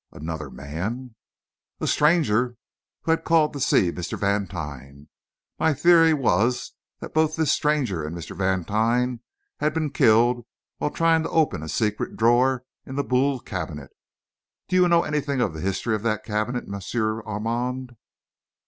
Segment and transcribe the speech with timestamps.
[0.11, 1.13] "Another man?"
[1.79, 2.55] "A stranger
[3.03, 4.17] who had called to see Mr.
[4.17, 5.09] Vantine.
[5.59, 8.35] My theory was that both this stranger and Mr.
[8.35, 9.19] Vantine
[9.59, 10.47] had been killed
[10.79, 13.91] while trying to open a secret drawer in the Boule cabinet.
[14.67, 17.95] Do you know anything of the history of that cabinet, Monsieur Armand?"